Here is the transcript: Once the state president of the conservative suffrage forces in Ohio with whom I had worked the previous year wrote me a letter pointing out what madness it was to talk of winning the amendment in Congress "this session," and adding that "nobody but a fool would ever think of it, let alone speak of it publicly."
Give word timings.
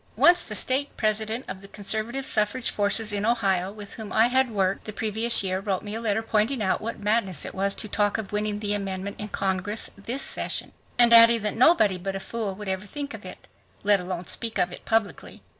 Once 0.15 0.45
the 0.45 0.55
state 0.55 0.97
president 0.97 1.45
of 1.47 1.61
the 1.61 1.67
conservative 1.67 2.25
suffrage 2.25 2.71
forces 2.71 3.13
in 3.13 3.23
Ohio 3.23 3.71
with 3.71 3.93
whom 3.93 4.11
I 4.11 4.29
had 4.29 4.49
worked 4.49 4.85
the 4.85 4.91
previous 4.93 5.43
year 5.43 5.59
wrote 5.59 5.83
me 5.83 5.93
a 5.93 6.01
letter 6.01 6.23
pointing 6.23 6.59
out 6.59 6.81
what 6.81 6.97
madness 6.99 7.45
it 7.45 7.53
was 7.53 7.75
to 7.75 7.87
talk 7.87 8.17
of 8.17 8.31
winning 8.31 8.61
the 8.61 8.73
amendment 8.73 9.17
in 9.19 9.27
Congress 9.27 9.91
"this 9.95 10.23
session," 10.23 10.71
and 10.97 11.13
adding 11.13 11.43
that 11.43 11.53
"nobody 11.53 11.99
but 11.99 12.15
a 12.15 12.19
fool 12.19 12.55
would 12.55 12.67
ever 12.67 12.87
think 12.87 13.13
of 13.13 13.23
it, 13.25 13.47
let 13.83 13.99
alone 13.99 14.25
speak 14.25 14.57
of 14.57 14.71
it 14.71 14.85
publicly." 14.85 15.43